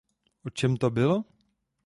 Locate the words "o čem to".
0.45-0.89